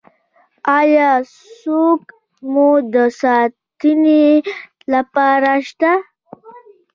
ایا 0.79 1.09
څوک 1.59 2.01
مو 2.51 2.69
د 2.93 2.95
ساتنې 3.21 4.25
لپاره 4.93 5.51
شته؟ 5.67 5.91